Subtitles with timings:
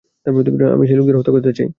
[0.73, 1.69] আমি সেই লোকদের হত্যা করতে চাই।